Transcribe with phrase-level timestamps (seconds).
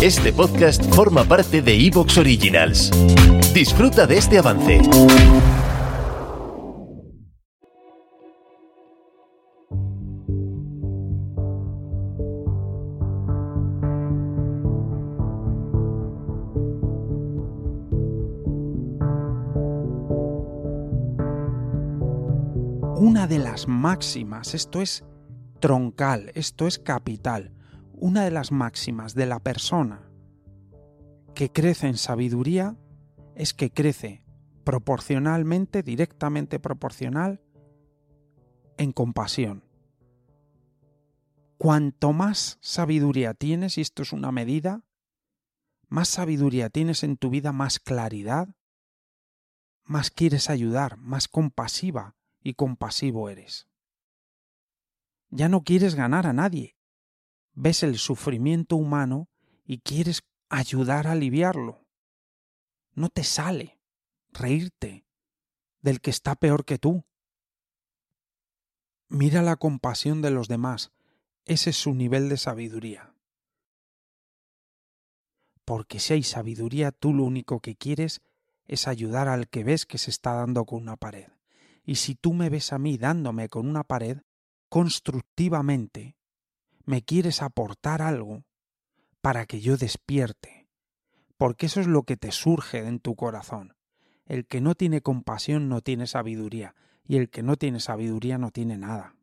[0.00, 2.90] Este podcast forma parte de Evox Originals.
[3.52, 4.80] Disfruta de este avance.
[22.96, 25.04] Una de las máximas, esto es
[25.60, 27.52] troncal, esto es capital,
[28.00, 30.10] una de las máximas de la persona
[31.34, 32.76] que crece en sabiduría
[33.34, 34.24] es que crece
[34.64, 37.40] proporcionalmente, directamente proporcional,
[38.76, 39.64] en compasión.
[41.56, 44.84] Cuanto más sabiduría tienes, y esto es una medida,
[45.88, 48.48] más sabiduría tienes en tu vida, más claridad,
[49.84, 53.68] más quieres ayudar, más compasiva y compasivo eres.
[55.30, 56.77] Ya no quieres ganar a nadie.
[57.60, 59.28] Ves el sufrimiento humano
[59.64, 61.84] y quieres ayudar a aliviarlo.
[62.94, 63.80] No te sale
[64.30, 65.04] reírte
[65.80, 67.04] del que está peor que tú.
[69.08, 70.92] Mira la compasión de los demás.
[71.46, 73.12] Ese es su nivel de sabiduría.
[75.64, 78.20] Porque si hay sabiduría, tú lo único que quieres
[78.68, 81.26] es ayudar al que ves que se está dando con una pared.
[81.84, 84.18] Y si tú me ves a mí dándome con una pared,
[84.68, 86.17] constructivamente,
[86.88, 88.46] me quieres aportar algo
[89.20, 90.70] para que yo despierte,
[91.36, 93.76] porque eso es lo que te surge en tu corazón.
[94.24, 96.74] El que no tiene compasión no tiene sabiduría,
[97.06, 99.14] y el que no tiene sabiduría no tiene nada.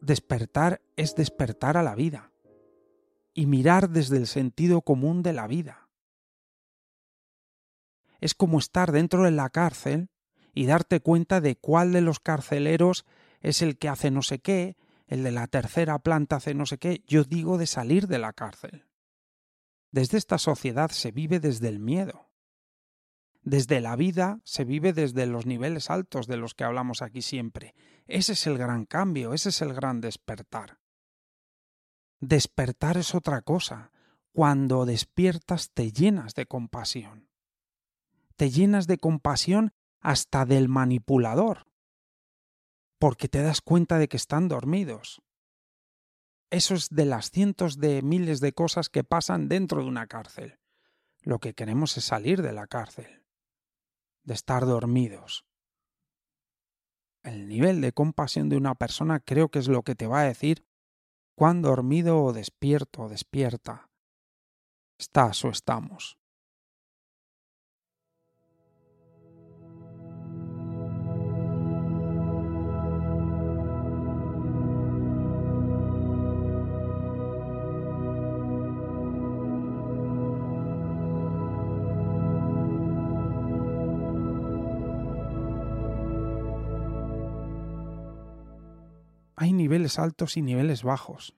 [0.00, 2.32] Despertar es despertar a la vida
[3.38, 5.88] y mirar desde el sentido común de la vida.
[8.20, 10.10] Es como estar dentro de la cárcel
[10.54, 13.06] y darte cuenta de cuál de los carceleros
[13.38, 16.78] es el que hace no sé qué, el de la tercera planta hace no sé
[16.78, 17.04] qué.
[17.06, 18.86] Yo digo de salir de la cárcel.
[19.92, 22.32] Desde esta sociedad se vive desde el miedo.
[23.42, 27.76] Desde la vida se vive desde los niveles altos de los que hablamos aquí siempre.
[28.08, 30.80] Ese es el gran cambio, ese es el gran despertar.
[32.20, 33.92] Despertar es otra cosa.
[34.32, 37.28] Cuando despiertas te llenas de compasión.
[38.36, 41.66] Te llenas de compasión hasta del manipulador,
[42.98, 45.22] porque te das cuenta de que están dormidos.
[46.50, 50.58] Eso es de las cientos de miles de cosas que pasan dentro de una cárcel.
[51.22, 53.24] Lo que queremos es salir de la cárcel,
[54.22, 55.44] de estar dormidos.
[57.22, 60.24] El nivel de compasión de una persona creo que es lo que te va a
[60.24, 60.67] decir
[61.38, 63.86] cuán dormido o despierto o despierta
[64.98, 66.17] estás o estamos.
[89.48, 91.34] Hay niveles altos y niveles bajos.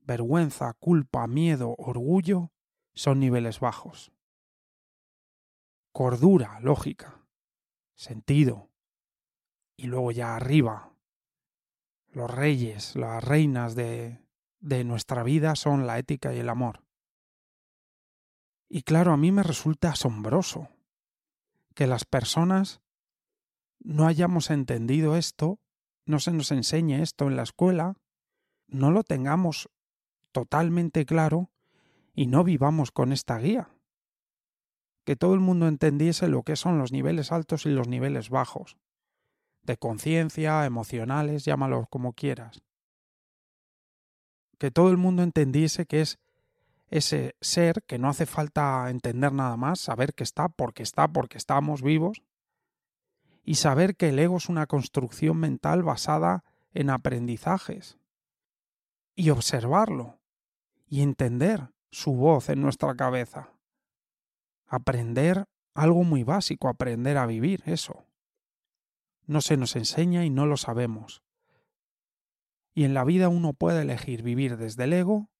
[0.00, 2.50] Vergüenza, culpa, miedo, orgullo
[2.94, 4.10] son niveles bajos.
[5.92, 7.24] Cordura, lógica,
[7.94, 8.72] sentido.
[9.76, 10.92] Y luego ya arriba.
[12.08, 14.20] Los reyes, las reinas de,
[14.58, 16.82] de nuestra vida son la ética y el amor.
[18.68, 20.70] Y claro, a mí me resulta asombroso
[21.76, 22.82] que las personas
[23.78, 25.60] no hayamos entendido esto
[26.08, 27.94] no se nos enseñe esto en la escuela,
[28.66, 29.68] no lo tengamos
[30.32, 31.50] totalmente claro
[32.14, 33.68] y no vivamos con esta guía.
[35.04, 38.78] Que todo el mundo entendiese lo que son los niveles altos y los niveles bajos,
[39.62, 42.62] de conciencia, emocionales, llámalos como quieras.
[44.58, 46.18] Que todo el mundo entendiese que es
[46.90, 51.36] ese ser que no hace falta entender nada más, saber que está porque está, porque
[51.36, 52.22] estamos vivos,
[53.48, 57.98] y saber que el ego es una construcción mental basada en aprendizajes.
[59.14, 60.20] Y observarlo
[60.86, 63.54] y entender su voz en nuestra cabeza.
[64.66, 68.04] Aprender algo muy básico, aprender a vivir, eso.
[69.24, 71.22] No se nos enseña y no lo sabemos.
[72.74, 75.30] Y en la vida uno puede elegir vivir desde el ego,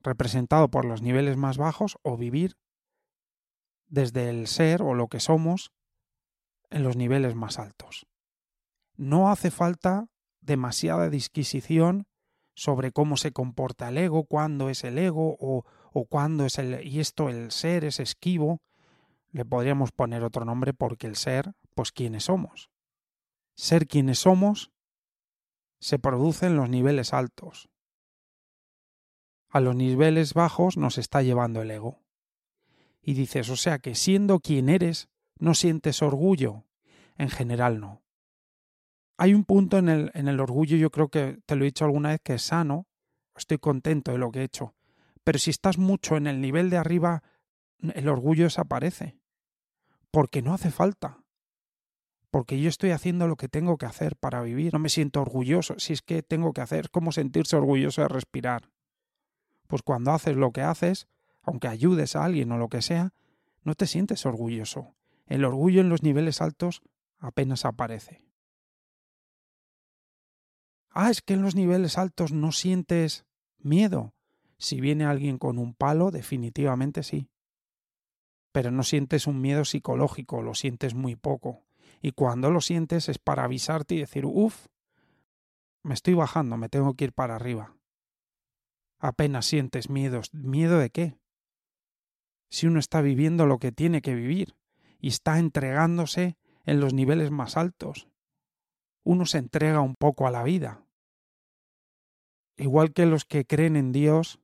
[0.00, 2.56] representado por los niveles más bajos, o vivir
[3.86, 5.70] desde el ser o lo que somos
[6.70, 8.06] en los niveles más altos.
[8.96, 10.08] No hace falta
[10.40, 12.06] demasiada disquisición
[12.54, 16.86] sobre cómo se comporta el ego, cuándo es el ego o, o cuándo es el...
[16.86, 18.62] y esto el ser es esquivo.
[19.30, 22.70] Le podríamos poner otro nombre porque el ser, pues quiénes somos.
[23.54, 24.72] Ser quienes somos
[25.78, 27.68] se produce en los niveles altos.
[29.50, 32.02] A los niveles bajos nos está llevando el ego.
[33.02, 35.08] Y dices, o sea que siendo quien eres,
[35.38, 36.64] no sientes orgullo.
[37.16, 38.02] En general no.
[39.18, 41.84] Hay un punto en el, en el orgullo, yo creo que te lo he dicho
[41.84, 42.86] alguna vez, que es sano,
[43.34, 44.74] estoy contento de lo que he hecho.
[45.24, 47.22] Pero si estás mucho en el nivel de arriba,
[47.80, 49.18] el orgullo desaparece.
[50.10, 51.24] Porque no hace falta.
[52.30, 54.72] Porque yo estoy haciendo lo que tengo que hacer para vivir.
[54.72, 55.78] No me siento orgulloso.
[55.78, 58.70] Si es que tengo que hacer, es como sentirse orgulloso de respirar.
[59.66, 61.08] Pues cuando haces lo que haces,
[61.42, 63.14] aunque ayudes a alguien o lo que sea,
[63.62, 64.95] no te sientes orgulloso.
[65.26, 66.82] El orgullo en los niveles altos
[67.18, 68.22] apenas aparece.
[70.90, 73.26] Ah, es que en los niveles altos no sientes
[73.58, 74.14] miedo.
[74.56, 77.28] Si viene alguien con un palo, definitivamente sí.
[78.52, 81.66] Pero no sientes un miedo psicológico, lo sientes muy poco.
[82.00, 84.66] Y cuando lo sientes es para avisarte y decir, uff,
[85.82, 87.76] me estoy bajando, me tengo que ir para arriba.
[88.98, 90.32] Apenas sientes miedos.
[90.32, 91.18] ¿Miedo de qué?
[92.48, 94.54] Si uno está viviendo lo que tiene que vivir
[95.00, 98.08] y está entregándose en los niveles más altos,
[99.04, 100.84] uno se entrega un poco a la vida.
[102.56, 104.40] Igual que los que creen en Dios,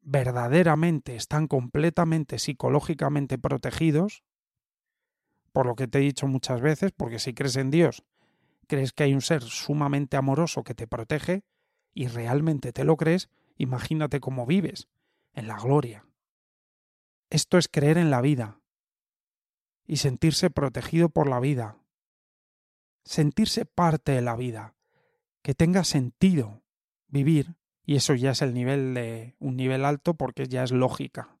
[0.00, 4.24] verdaderamente están completamente psicológicamente protegidos,
[5.52, 8.04] por lo que te he dicho muchas veces, porque si crees en Dios,
[8.68, 11.44] crees que hay un ser sumamente amoroso que te protege,
[11.92, 13.28] y realmente te lo crees,
[13.58, 14.88] imagínate cómo vives,
[15.34, 16.06] en la gloria.
[17.28, 18.61] Esto es creer en la vida
[19.86, 21.76] y sentirse protegido por la vida,
[23.04, 24.74] sentirse parte de la vida,
[25.42, 26.62] que tenga sentido,
[27.08, 31.36] vivir, y eso ya es el nivel de un nivel alto porque ya es lógica.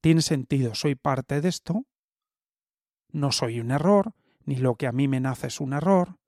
[0.00, 1.86] Tiene sentido, soy parte de esto,
[3.10, 4.12] no soy un error,
[4.44, 6.18] ni lo que a mí me nace es un error,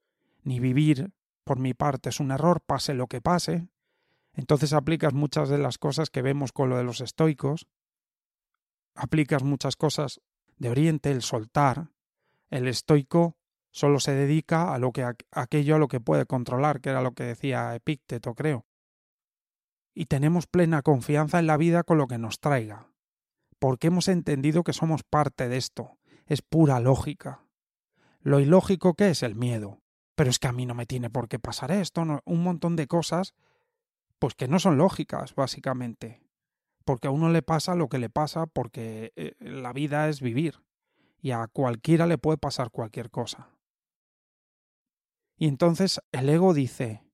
[0.42, 1.12] ni vivir
[1.44, 3.68] por mi parte es un error, pase lo que pase.
[4.32, 7.66] Entonces aplicas muchas de las cosas que vemos con lo de los estoicos,
[8.94, 10.20] aplicas muchas cosas
[10.58, 11.90] de Oriente, el soltar.
[12.50, 13.36] El estoico
[13.70, 17.12] solo se dedica a lo que aquello a lo que puede controlar, que era lo
[17.12, 18.66] que decía Epícteto, creo.
[19.94, 22.88] Y tenemos plena confianza en la vida con lo que nos traiga,
[23.58, 27.44] porque hemos entendido que somos parte de esto, es pura lógica.
[28.20, 29.80] Lo ilógico que es el miedo,
[30.14, 32.86] pero es que a mí no me tiene por qué pasar esto, un montón de
[32.86, 33.34] cosas,
[34.18, 36.20] pues que no son lógicas, básicamente,
[36.88, 40.62] porque a uno le pasa lo que le pasa porque eh, la vida es vivir,
[41.20, 43.50] y a cualquiera le puede pasar cualquier cosa.
[45.36, 47.04] Y entonces el ego dice,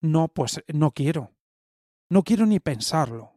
[0.00, 1.30] no, pues no quiero,
[2.08, 3.34] no quiero ni pensarlo.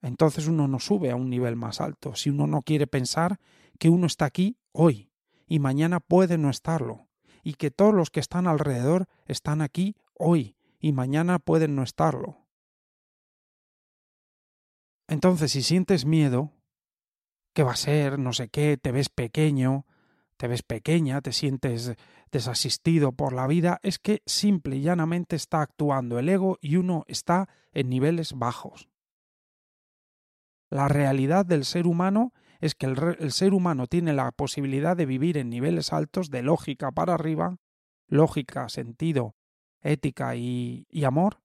[0.00, 3.38] Entonces uno no sube a un nivel más alto, si uno no quiere pensar
[3.78, 5.10] que uno está aquí hoy
[5.46, 7.06] y mañana puede no estarlo,
[7.42, 12.45] y que todos los que están alrededor están aquí hoy y mañana pueden no estarlo.
[15.08, 16.52] Entonces, si sientes miedo,
[17.54, 18.18] ¿qué va a ser?
[18.18, 19.86] No sé qué, te ves pequeño,
[20.36, 21.94] te ves pequeña, te sientes
[22.30, 27.04] desasistido por la vida, es que simple y llanamente está actuando el ego y uno
[27.06, 28.88] está en niveles bajos.
[30.68, 35.38] La realidad del ser humano es que el, ser humano tiene la posibilidad de vivir
[35.38, 37.56] en niveles altos de lógica para arriba,
[38.08, 39.36] lógica, sentido,
[39.80, 41.40] ética y, amor,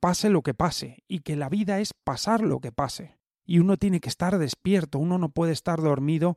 [0.00, 3.18] pase lo que pase, y que la vida es pasar lo que pase.
[3.44, 6.36] Y uno tiene que estar despierto, uno no puede estar dormido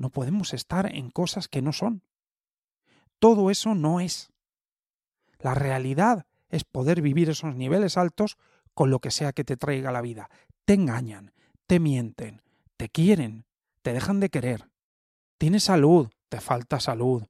[0.00, 2.02] no podemos estar en cosas que no son.
[3.18, 4.30] Todo eso no es.
[5.38, 8.38] La realidad es poder vivir esos niveles altos
[8.72, 10.30] con lo que sea que te traiga la vida.
[10.64, 11.34] Te engañan,
[11.66, 12.40] te mienten,
[12.78, 13.44] te quieren,
[13.82, 14.70] te dejan de querer.
[15.36, 17.26] Tienes salud, te falta salud.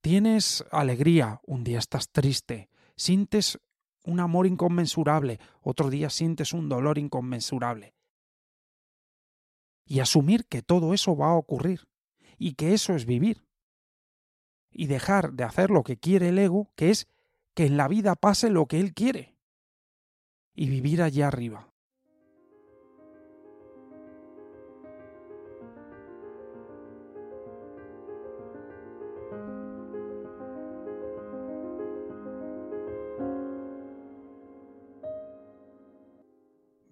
[0.00, 2.70] Tienes alegría, un día estás triste.
[2.96, 3.60] Sientes
[4.04, 7.94] un amor inconmensurable, otro día sientes un dolor inconmensurable.
[9.86, 11.88] Y asumir que todo eso va a ocurrir
[12.38, 13.44] y que eso es vivir.
[14.70, 17.08] Y dejar de hacer lo que quiere el ego, que es
[17.54, 19.36] que en la vida pase lo que él quiere.
[20.54, 21.73] Y vivir allá arriba.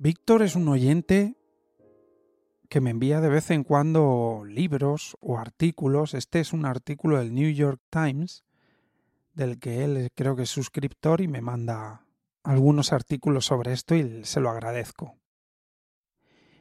[0.04, 1.36] Víctor es un oyente
[2.68, 6.14] que me envía de vez en cuando libros o artículos.
[6.14, 8.42] Este es un artículo del New York Times,
[9.32, 12.04] del que él creo que es suscriptor y me manda
[12.42, 15.20] algunos artículos sobre esto y se lo agradezco.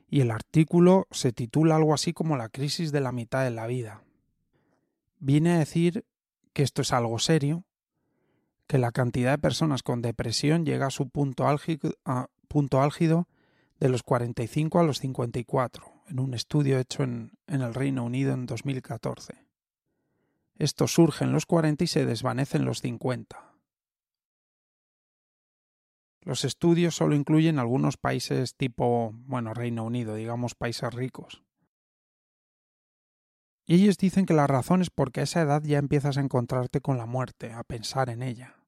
[0.07, 3.65] Y el artículo se titula algo así como La crisis de la mitad de la
[3.65, 4.03] vida.
[5.17, 6.05] Viene a decir
[6.53, 7.65] que esto es algo serio,
[8.67, 11.95] que la cantidad de personas con depresión llega a su punto álgido,
[12.51, 13.29] punto álgido
[13.79, 18.45] de los 45 a los 54, en un estudio hecho en, el Reino Unido en
[18.45, 19.47] 2014.
[20.57, 23.55] Esto surge en los 40 y se desvanece en los 50.
[26.23, 31.41] Los estudios solo incluyen algunos países tipo, bueno, Reino Unido, digamos países ricos.
[33.65, 36.81] Y ellos dicen que la razón es porque a esa edad ya empiezas a encontrarte
[36.81, 38.60] con la muerte, a pensar en ella.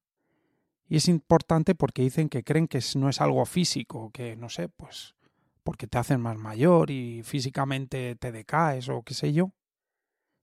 [0.94, 4.68] Y es importante porque dicen que creen que no es algo físico, que no sé,
[4.68, 5.16] pues
[5.64, 9.50] porque te hacen más mayor y físicamente te decaes o qué sé yo,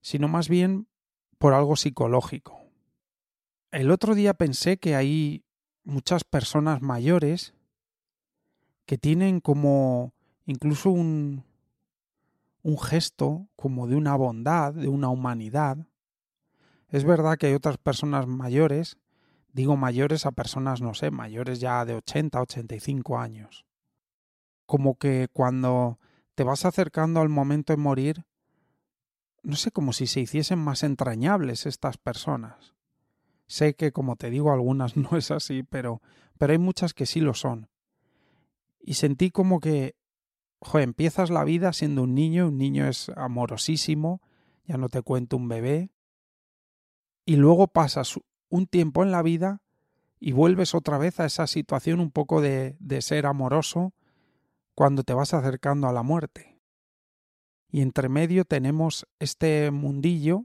[0.02, 0.88] sino más bien
[1.38, 2.60] por algo psicológico.
[3.70, 5.42] El otro día pensé que hay
[5.84, 7.54] muchas personas mayores
[8.84, 10.12] que tienen como
[10.44, 11.44] incluso un,
[12.62, 15.78] un gesto como de una bondad, de una humanidad.
[16.90, 18.98] Es verdad que hay otras personas mayores
[19.52, 23.66] Digo mayores a personas, no sé, mayores ya de 80, 85 años.
[24.66, 25.98] Como que cuando
[26.34, 28.24] te vas acercando al momento de morir,
[29.42, 32.74] no sé, como si se hiciesen más entrañables estas personas.
[33.46, 36.00] Sé que, como te digo, algunas no es así, pero,
[36.38, 37.68] pero hay muchas que sí lo son.
[38.80, 39.96] Y sentí como que,
[40.60, 44.22] joder, empiezas la vida siendo un niño, un niño es amorosísimo,
[44.64, 45.90] ya no te cuento un bebé,
[47.24, 48.18] y luego pasas
[48.52, 49.62] un tiempo en la vida
[50.20, 53.94] y vuelves otra vez a esa situación un poco de, de ser amoroso
[54.74, 56.60] cuando te vas acercando a la muerte.
[57.70, 60.44] Y entre medio tenemos este mundillo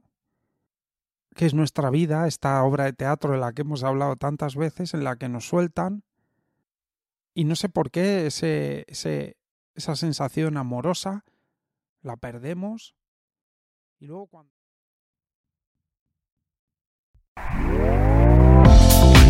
[1.35, 4.93] que es nuestra vida, esta obra de teatro de la que hemos hablado tantas veces,
[4.93, 6.03] en la que nos sueltan,
[7.35, 11.25] y no sé por qué esa sensación amorosa
[12.01, 12.95] la perdemos,
[13.99, 14.56] y luego cuando...